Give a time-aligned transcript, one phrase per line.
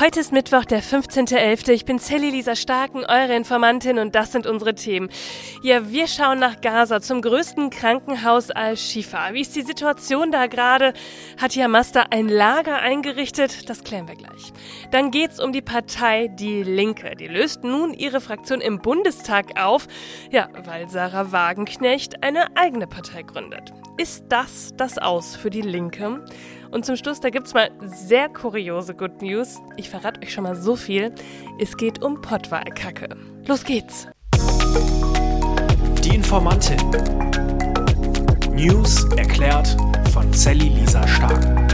[0.00, 1.70] Heute ist Mittwoch, der 15.11.
[1.70, 5.08] Ich bin Sally Lisa Starken, eure Informantin und das sind unsere Themen.
[5.62, 9.34] Ja, wir schauen nach Gaza zum größten Krankenhaus Al-Shifa.
[9.34, 10.94] Wie ist die Situation da gerade?
[11.40, 13.70] Hat die Hamas da ein Lager eingerichtet?
[13.70, 14.52] Das klären wir gleich.
[14.90, 17.14] Dann geht's um die Partei Die Linke.
[17.14, 19.86] Die löst nun ihre Fraktion im Bundestag auf,
[20.32, 23.72] ja, weil Sarah Wagenknecht eine eigene Partei gründet.
[23.96, 26.20] Ist das das Aus für die Linke?
[26.72, 29.62] Und zum Schluss, da gibt es mal sehr kuriose Good News.
[29.88, 31.12] Verrate euch schon mal so viel.
[31.58, 33.08] Es geht um Pottwahlkacke.
[33.46, 34.08] Los geht's!
[36.02, 36.78] Die Informantin.
[38.54, 39.76] News erklärt
[40.12, 41.73] von Sally Lisa Stark.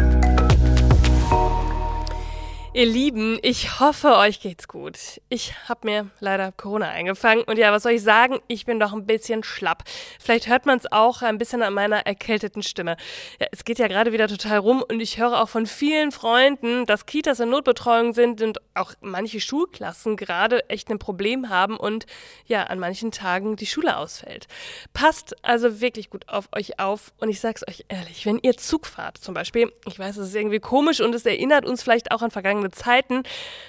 [2.73, 5.21] Ihr Lieben, ich hoffe, euch geht's gut.
[5.29, 8.39] Ich habe mir leider Corona eingefangen und ja, was soll ich sagen?
[8.47, 9.83] Ich bin doch ein bisschen schlapp.
[10.21, 12.97] Vielleicht hört man es auch ein bisschen an meiner erkälteten Stimme.
[13.41, 16.87] Ja, es geht ja gerade wieder total rum und ich höre auch von vielen Freunden,
[16.87, 22.07] dass Kitas in Notbetreuung sind und auch manche Schulklassen gerade echt ein Problem haben und
[22.47, 24.47] ja, an manchen Tagen die Schule ausfällt.
[24.93, 28.87] Passt also wirklich gut auf euch auf und ich sag's euch ehrlich, wenn ihr Zug
[28.87, 32.23] fahrt zum Beispiel, ich weiß, es ist irgendwie komisch und es erinnert uns vielleicht auch
[32.23, 33.23] an vergangene vergangene Zeiten.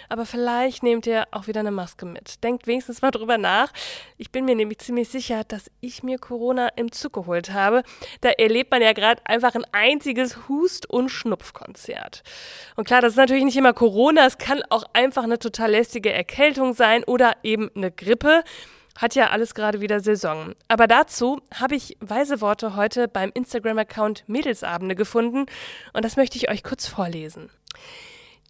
[0.10, 2.44] Aber vielleicht nehmt ihr auch wieder eine Maske mit.
[2.44, 3.72] Denkt wenigstens mal drüber nach.
[4.18, 7.84] Ich bin mir nämlich ziemlich sicher, dass ich mir Corona im Zug geholt habe.
[8.22, 12.24] Da erlebt man ja gerade einfach ein einziges Hust- und Schnupfkonzert.
[12.76, 14.26] Und klar, das ist natürlich nicht immer Corona.
[14.26, 18.44] Es kann auch einfach eine total lästige Erkältung sein oder eben eine Grippe.
[18.98, 20.54] Hat ja alles gerade wieder Saison.
[20.68, 25.46] Aber dazu habe ich weise Worte heute beim Instagram-Account Mädelsabende gefunden
[25.94, 27.50] und das möchte ich euch kurz vorlesen.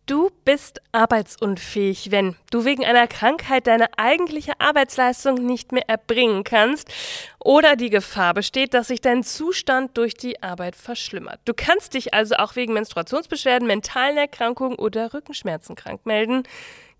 [0.07, 6.91] Du bist arbeitsunfähig, wenn du wegen einer Krankheit deine eigentliche Arbeitsleistung nicht mehr erbringen kannst
[7.39, 11.39] oder die Gefahr besteht, dass sich dein Zustand durch die Arbeit verschlimmert.
[11.45, 16.43] Du kannst dich also auch wegen Menstruationsbeschwerden, mentalen Erkrankungen oder Rückenschmerzen krank melden.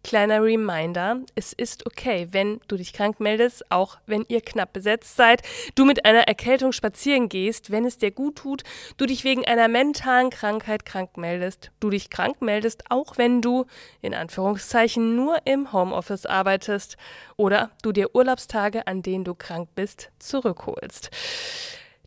[0.04, 5.16] Kleiner Reminder, es ist okay, wenn du dich krank meldest, auch wenn ihr knapp besetzt
[5.16, 5.44] seid,
[5.76, 8.64] du mit einer Erkältung spazieren gehst, wenn es dir gut tut,
[8.98, 13.66] du dich wegen einer mentalen Krankheit krank meldest, du dich krank meldest, auch wenn du
[14.02, 16.98] in Anführungszeichen nur im Homeoffice arbeitest
[17.38, 21.12] oder du dir Urlaubstage, an denen du krank bist, zurückholst.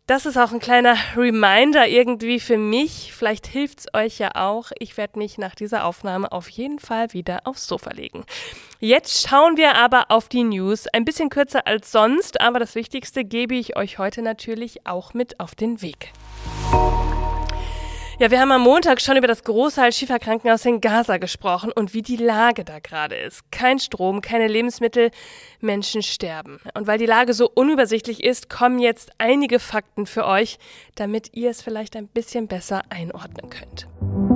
[0.07, 3.11] Das ist auch ein kleiner Reminder irgendwie für mich.
[3.11, 4.71] Vielleicht hilft es euch ja auch.
[4.77, 8.23] Ich werde mich nach dieser Aufnahme auf jeden Fall wieder aufs Sofa legen.
[8.79, 10.85] Jetzt schauen wir aber auf die News.
[10.93, 15.39] Ein bisschen kürzer als sonst, aber das Wichtigste gebe ich euch heute natürlich auch mit
[15.39, 16.11] auf den Weg.
[18.17, 22.01] Ja, wir haben am Montag schon über das große Al-Shifa-Krankenhaus in Gaza gesprochen und wie
[22.01, 23.51] die Lage da gerade ist.
[23.51, 25.11] Kein Strom, keine Lebensmittel,
[25.59, 26.61] Menschen sterben.
[26.75, 30.59] Und weil die Lage so unübersichtlich ist, kommen jetzt einige Fakten für euch,
[30.95, 34.34] damit ihr es vielleicht ein bisschen besser einordnen könnt.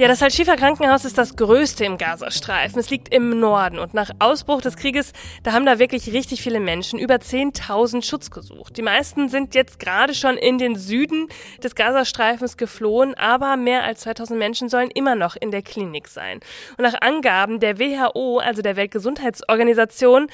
[0.00, 2.78] Ja, das Al-Shifa-Krankenhaus ist das größte im Gazastreifen.
[2.78, 6.60] Es liegt im Norden und nach Ausbruch des Krieges, da haben da wirklich richtig viele
[6.60, 8.76] Menschen über 10.000 Schutz gesucht.
[8.76, 11.26] Die meisten sind jetzt gerade schon in den Süden
[11.64, 16.38] des Gazastreifens geflohen, aber mehr als 2.000 Menschen sollen immer noch in der Klinik sein.
[16.76, 20.28] Und nach Angaben der WHO, also der Weltgesundheitsorganisation,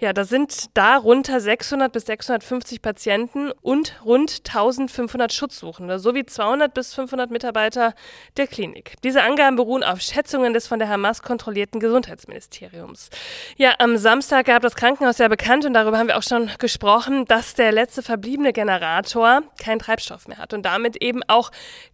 [0.00, 6.94] ja, da sind darunter 600 bis 650 Patienten und rund 1500 Schutzsuchende sowie 200 bis
[6.94, 7.94] 500 Mitarbeiter
[8.36, 8.94] der Klinik.
[9.02, 13.10] Diese Angaben beruhen auf Schätzungen des von der Hamas kontrollierten Gesundheitsministeriums.
[13.56, 17.24] Ja, am Samstag gab das Krankenhaus ja bekannt und darüber haben wir auch schon gesprochen,
[17.24, 21.50] dass der letzte verbliebene Generator keinen Treibstoff mehr hat und damit eben auch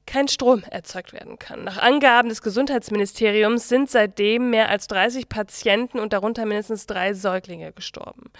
[0.06, 1.64] kein Strom erzeugt werden kann.
[1.64, 7.72] Nach Angaben des Gesundheitsministeriums sind seitdem mehr als 30 Patienten und darunter mindestens drei Säuglinge
[7.72, 8.30] gestorben gestorben.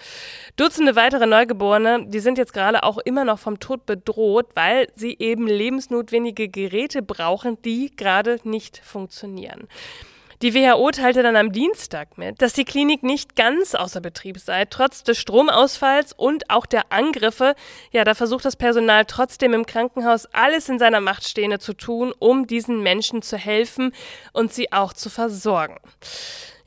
[0.55, 5.17] Dutzende weitere Neugeborene, die sind jetzt gerade auch immer noch vom Tod bedroht, weil sie
[5.19, 9.67] eben lebensnotwendige Geräte brauchen, die gerade nicht funktionieren.
[10.41, 14.65] Die WHO teilte dann am Dienstag mit, dass die Klinik nicht ganz außer Betrieb sei,
[14.65, 17.55] trotz des Stromausfalls und auch der Angriffe.
[17.91, 22.13] Ja, da versucht das Personal trotzdem im Krankenhaus alles in seiner Macht Stehende zu tun,
[22.19, 23.93] um diesen Menschen zu helfen
[24.33, 25.77] und sie auch zu versorgen.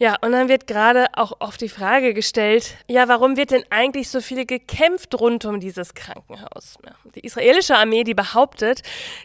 [0.01, 4.09] Ja, und dann wird gerade auch oft die Frage gestellt, ja, warum wird denn eigentlich
[4.09, 6.79] so viel gekämpft rund um dieses Krankenhaus?
[7.17, 8.83] Die israelische Armee, die behauptet,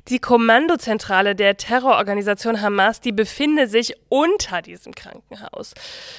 [0.08, 5.75] die Kommandozentrale der Terrororganisation Hamas, die befinde sich unter diesem Krankenhaus.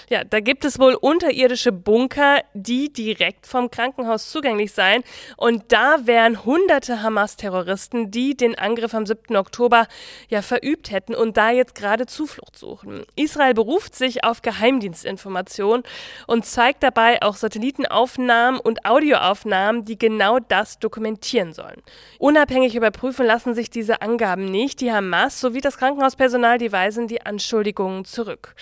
[0.09, 5.03] Ja, da gibt es wohl unterirdische Bunker, die direkt vom Krankenhaus zugänglich seien.
[5.37, 9.35] Und da wären hunderte Hamas-Terroristen, die den Angriff am 7.
[9.35, 9.89] Oktober
[10.29, 13.05] ja verübt hätten und da jetzt gerade Zuflucht suchen.
[13.17, 15.83] Israel beruft sich auf Geheimdienstinformationen
[16.29, 21.83] und zeigt dabei auch Satellitenaufnahmen und Audioaufnahmen, die genau das dokumentieren sollen.
[22.19, 24.81] Unabhängig überprüfen lassen sich diese Angaben nicht.
[24.81, 28.55] Die Hamas sowie das Krankenhauspersonal, die weisen die Anschuldigungen zurück.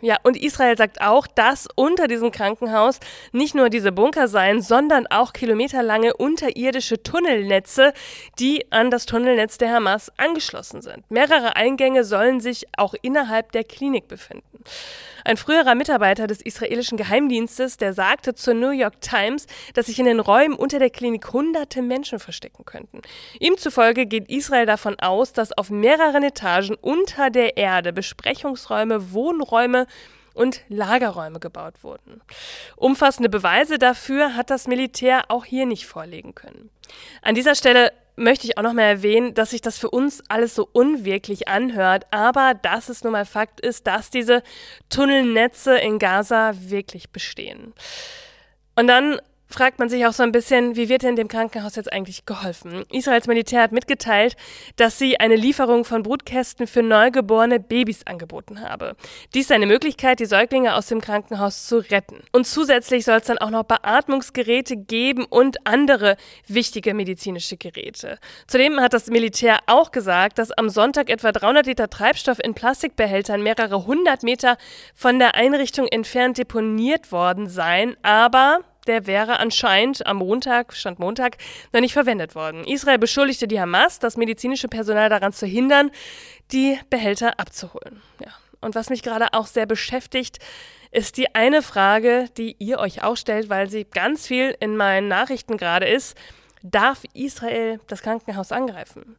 [0.00, 3.00] Ja, und Israel sagt auch, dass unter diesem Krankenhaus
[3.32, 7.92] nicht nur diese Bunker seien, sondern auch kilometerlange unterirdische Tunnelnetze,
[8.38, 11.10] die an das Tunnelnetz der Hamas angeschlossen sind.
[11.10, 14.62] Mehrere Eingänge sollen sich auch innerhalb der Klinik befinden.
[15.26, 20.04] Ein früherer Mitarbeiter des israelischen Geheimdienstes, der sagte zur New York Times, dass sich in
[20.04, 23.02] den Räumen unter der Klinik hunderte Menschen verstecken könnten.
[23.40, 29.88] Ihm zufolge geht Israel davon aus, dass auf mehreren Etagen unter der Erde Besprechungsräume, Wohnräume
[30.34, 32.20] und Lagerräume gebaut wurden.
[32.76, 36.70] Umfassende Beweise dafür hat das Militär auch hier nicht vorlegen können.
[37.22, 40.54] An dieser Stelle möchte ich auch noch mal erwähnen, dass sich das für uns alles
[40.54, 44.42] so unwirklich anhört, aber dass es nun mal Fakt ist, dass diese
[44.88, 47.74] Tunnelnetze in Gaza wirklich bestehen.
[48.74, 49.20] Und dann
[49.56, 52.84] fragt man sich auch so ein bisschen, wie wird denn dem Krankenhaus jetzt eigentlich geholfen?
[52.92, 54.36] Israels Militär hat mitgeteilt,
[54.76, 58.96] dass sie eine Lieferung von Brutkästen für neugeborene Babys angeboten habe.
[59.32, 62.22] Dies sei eine Möglichkeit, die Säuglinge aus dem Krankenhaus zu retten.
[62.32, 68.18] Und zusätzlich soll es dann auch noch Beatmungsgeräte geben und andere wichtige medizinische Geräte.
[68.46, 73.42] Zudem hat das Militär auch gesagt, dass am Sonntag etwa 300 Liter Treibstoff in Plastikbehältern
[73.42, 74.58] mehrere hundert Meter
[74.94, 81.36] von der Einrichtung entfernt deponiert worden seien, aber der wäre anscheinend am Montag, stand Montag,
[81.72, 82.64] noch nicht verwendet worden.
[82.64, 85.90] Israel beschuldigte die Hamas, das medizinische Personal daran zu hindern,
[86.52, 88.02] die Behälter abzuholen.
[88.20, 88.32] Ja.
[88.60, 90.38] Und was mich gerade auch sehr beschäftigt,
[90.90, 95.08] ist die eine Frage, die ihr euch auch stellt, weil sie ganz viel in meinen
[95.08, 96.16] Nachrichten gerade ist
[96.70, 99.16] darf Israel das Krankenhaus angreifen.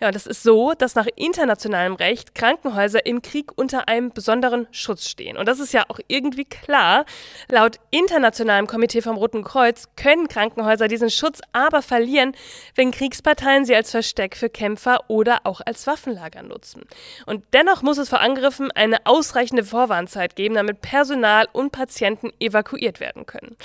[0.00, 5.08] Ja, das ist so, dass nach internationalem Recht Krankenhäuser im Krieg unter einem besonderen Schutz
[5.08, 5.36] stehen.
[5.36, 7.04] Und das ist ja auch irgendwie klar.
[7.48, 12.32] Laut internationalem Komitee vom Roten Kreuz können Krankenhäuser diesen Schutz aber verlieren,
[12.74, 16.82] wenn Kriegsparteien sie als Versteck für Kämpfer oder auch als Waffenlager nutzen.
[17.26, 23.00] Und dennoch muss es vor Angriffen eine ausreichende Vorwarnzeit geben, damit Personal und Patienten evakuiert
[23.00, 23.56] werden können.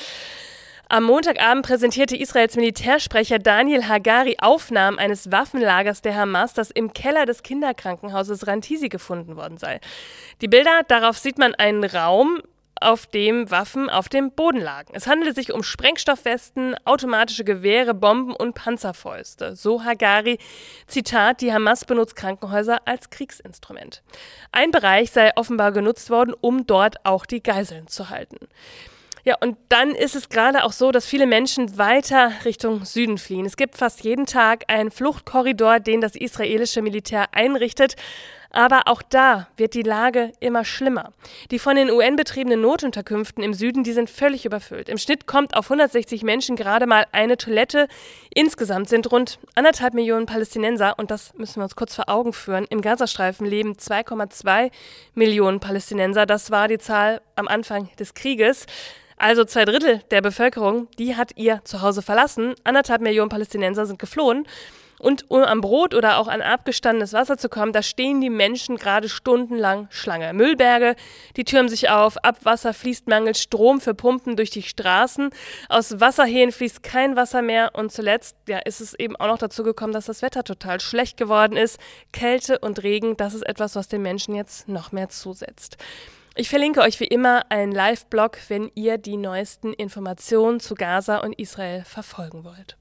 [0.89, 7.25] Am Montagabend präsentierte Israels Militärsprecher Daniel Hagari Aufnahmen eines Waffenlagers der Hamas, das im Keller
[7.25, 9.81] des Kinderkrankenhauses Rantisi gefunden worden sei.
[10.39, 12.41] Die Bilder, darauf sieht man einen Raum,
[12.79, 14.93] auf dem Waffen auf dem Boden lagen.
[14.93, 19.55] Es handelte sich um Sprengstoffwesten, automatische Gewehre, Bomben und Panzerfäuste.
[19.55, 20.37] So Hagari,
[20.85, 24.03] Zitat, die Hamas benutzt Krankenhäuser als Kriegsinstrument.
[24.51, 28.37] Ein Bereich sei offenbar genutzt worden, um dort auch die Geiseln zu halten.
[29.27, 33.45] Ja, und dann ist es gerade auch so, dass viele Menschen weiter Richtung Süden fliehen.
[33.45, 37.97] Es gibt fast jeden Tag einen Fluchtkorridor, den das israelische Militär einrichtet.
[38.51, 41.13] Aber auch da wird die Lage immer schlimmer.
[41.51, 44.89] Die von den UN betriebenen Notunterkünften im Süden, die sind völlig überfüllt.
[44.89, 47.87] Im Schnitt kommt auf 160 Menschen gerade mal eine Toilette.
[48.33, 52.65] Insgesamt sind rund anderthalb Millionen Palästinenser, und das müssen wir uns kurz vor Augen führen,
[52.69, 54.71] im Gazastreifen leben 2,2
[55.13, 56.25] Millionen Palästinenser.
[56.25, 58.65] Das war die Zahl am Anfang des Krieges.
[59.17, 62.53] Also zwei Drittel der Bevölkerung, die hat ihr Zuhause verlassen.
[62.63, 64.47] Anderthalb Millionen Palästinenser sind geflohen.
[64.99, 68.77] Und um am Brot oder auch an abgestandenes Wasser zu kommen, da stehen die Menschen
[68.77, 70.33] gerade stundenlang Schlange.
[70.33, 70.95] Müllberge,
[71.35, 75.29] die türmen sich auf, Abwasser fließt mangels Strom für Pumpen durch die Straßen,
[75.69, 79.63] aus Wasserhähnen fließt kein Wasser mehr und zuletzt ja, ist es eben auch noch dazu
[79.63, 81.79] gekommen, dass das Wetter total schlecht geworden ist.
[82.11, 85.77] Kälte und Regen, das ist etwas, was den Menschen jetzt noch mehr zusetzt.
[86.35, 91.33] Ich verlinke euch wie immer einen Live-Blog, wenn ihr die neuesten Informationen zu Gaza und
[91.39, 92.77] Israel verfolgen wollt.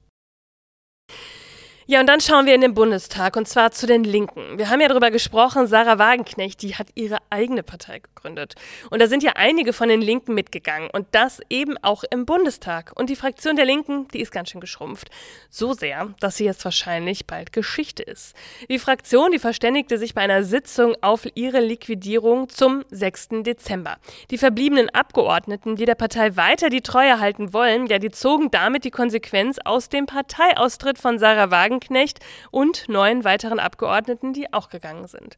[1.89, 4.57] Ja, und dann schauen wir in den Bundestag und zwar zu den Linken.
[4.57, 8.55] Wir haben ja darüber gesprochen, Sarah Wagenknecht, die hat ihre eigene Partei gegründet.
[8.89, 12.91] Und da sind ja einige von den Linken mitgegangen und das eben auch im Bundestag.
[12.95, 15.11] Und die Fraktion der Linken, die ist ganz schön geschrumpft.
[15.49, 18.35] So sehr, dass sie jetzt wahrscheinlich bald Geschichte ist.
[18.69, 23.29] Die Fraktion, die verständigte sich bei einer Sitzung auf ihre Liquidierung zum 6.
[23.43, 23.95] Dezember.
[24.29, 28.83] Die verbliebenen Abgeordneten, die der Partei weiter die Treue halten wollen, ja, die zogen damit
[28.83, 32.19] die Konsequenz aus dem Parteiaustritt von Sarah Wagenknecht Wagenknecht
[32.51, 35.37] und neun weiteren Abgeordneten, die auch gegangen sind.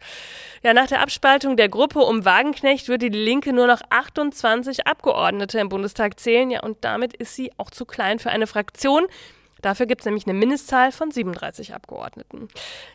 [0.63, 5.59] Ja, nach der Abspaltung der Gruppe um Wagenknecht würde die Linke nur noch 28 Abgeordnete
[5.59, 6.49] im Bundestag zählen.
[6.49, 9.05] Ja, und damit ist sie auch zu klein für eine Fraktion.
[9.61, 12.47] Dafür gibt es nämlich eine Mindestzahl von 37 Abgeordneten.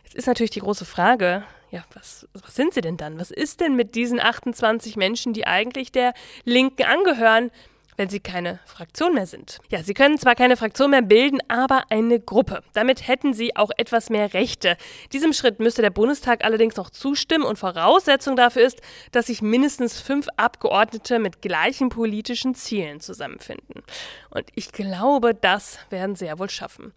[0.05, 3.21] Jetzt ist natürlich die große Frage, ja, was, was sind sie denn dann?
[3.21, 7.51] Was ist denn mit diesen 28 Menschen, die eigentlich der Linken angehören?
[7.97, 9.59] Wenn sie keine Fraktion mehr sind.
[9.71, 12.63] Ja, sie können zwar keine Fraktion mehr bilden, aber eine Gruppe.
[12.73, 14.77] Damit hätten sie auch etwas mehr Rechte.
[15.13, 18.81] Diesem Schritt müsste der Bundestag allerdings noch zustimmen und Voraussetzung dafür ist,
[19.13, 23.83] dass sich mindestens fünf Abgeordnete mit gleichen politischen Zielen zusammenfinden.
[24.31, 26.93] Und ich glaube, das werden sie ja wohl schaffen.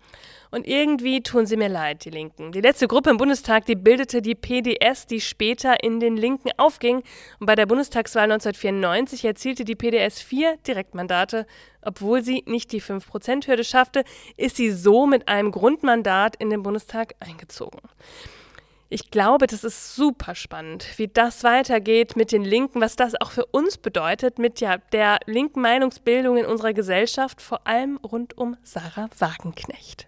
[0.50, 2.52] Und irgendwie tun sie mir leid, die Linken.
[2.52, 7.04] Die letzte Gruppe im Bundestag, die bildete die PDS, die später in den Linken aufging.
[7.40, 11.46] Und bei der Bundestagswahl 1994 erzielte die PDS vier Direktmandate.
[11.82, 14.04] Obwohl sie nicht die 5%-Hürde schaffte,
[14.36, 17.80] ist sie so mit einem Grundmandat in den Bundestag eingezogen.
[18.90, 23.32] Ich glaube, das ist super spannend, wie das weitergeht mit den Linken, was das auch
[23.32, 28.56] für uns bedeutet, mit ja, der linken Meinungsbildung in unserer Gesellschaft, vor allem rund um
[28.64, 30.08] Sarah Wagenknecht.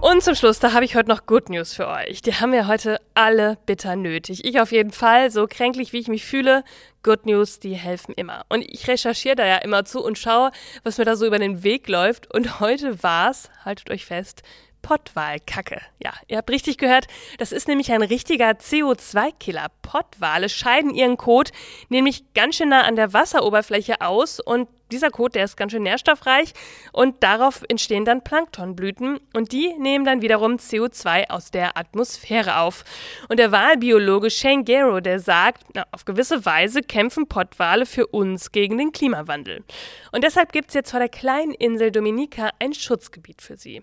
[0.00, 2.22] Und zum Schluss, da habe ich heute noch Good News für euch.
[2.22, 4.44] Die haben wir heute alle bitter nötig.
[4.44, 6.62] Ich auf jeden Fall, so kränklich wie ich mich fühle,
[7.02, 8.44] Good News, die helfen immer.
[8.48, 10.52] Und ich recherchiere da ja immer zu und schaue,
[10.84, 12.32] was mir da so über den Weg läuft.
[12.32, 14.42] Und heute war es, haltet euch fest,
[14.82, 15.80] Pottwalkacke.
[16.02, 19.66] Ja, ihr habt richtig gehört, das ist nämlich ein richtiger CO2-Killer.
[19.82, 21.50] Pottwale scheiden ihren Kot
[21.88, 25.82] nämlich ganz schön nah an der Wasseroberfläche aus und dieser Kot, der ist ganz schön
[25.82, 26.52] nährstoffreich
[26.92, 32.84] und darauf entstehen dann Planktonblüten und die nehmen dann wiederum CO2 aus der Atmosphäre auf.
[33.28, 38.52] Und der Walbiologe Shane Gero, der sagt, na, auf gewisse Weise kämpfen Pottwale für uns
[38.52, 39.64] gegen den Klimawandel.
[40.12, 43.82] Und deshalb gibt es jetzt vor der kleinen Insel Dominica ein Schutzgebiet für sie.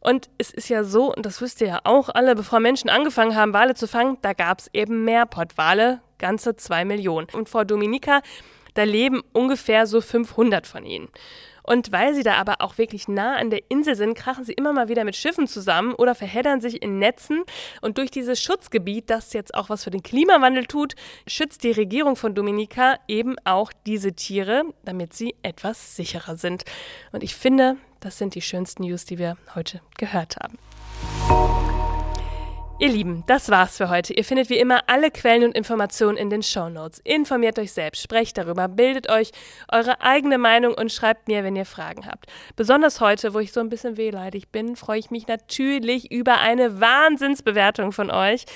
[0.00, 3.36] Und es ist ja so, und das wisst ihr ja auch alle, bevor Menschen angefangen
[3.36, 7.28] haben, Wale zu fangen, da gab es eben mehr Pottwale, ganze zwei Millionen.
[7.32, 8.22] Und vor Dominica
[8.74, 11.08] da leben ungefähr so 500 von ihnen.
[11.62, 14.72] Und weil sie da aber auch wirklich nah an der Insel sind, krachen sie immer
[14.72, 17.44] mal wieder mit Schiffen zusammen oder verheddern sich in Netzen.
[17.80, 20.94] Und durch dieses Schutzgebiet, das jetzt auch was für den Klimawandel tut,
[21.26, 26.64] schützt die Regierung von Dominika eben auch diese Tiere, damit sie etwas sicherer sind.
[27.12, 30.58] Und ich finde, das sind die schönsten News, die wir heute gehört haben.
[32.80, 34.14] Ihr Lieben, das war's für heute.
[34.14, 36.98] Ihr findet wie immer alle Quellen und Informationen in den Show Notes.
[37.04, 39.32] Informiert euch selbst, sprecht darüber, bildet euch
[39.70, 42.24] eure eigene Meinung und schreibt mir, wenn ihr Fragen habt.
[42.56, 46.80] Besonders heute, wo ich so ein bisschen wehleidig bin, freue ich mich natürlich über eine
[46.80, 48.46] Wahnsinnsbewertung von euch,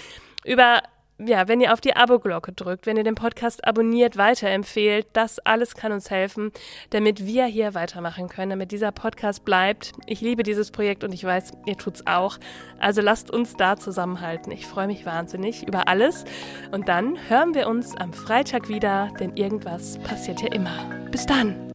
[0.42, 0.80] über
[1.18, 5.74] ja, wenn ihr auf die Abo-Glocke drückt, wenn ihr den Podcast abonniert, weiterempfehlt, das alles
[5.74, 6.52] kann uns helfen,
[6.90, 9.92] damit wir hier weitermachen können, damit dieser Podcast bleibt.
[10.06, 12.38] Ich liebe dieses Projekt und ich weiß, ihr tut's auch.
[12.80, 14.50] Also lasst uns da zusammenhalten.
[14.50, 16.24] Ich freue mich wahnsinnig über alles.
[16.72, 20.90] Und dann hören wir uns am Freitag wieder, denn irgendwas passiert ja immer.
[21.10, 21.72] Bis dann!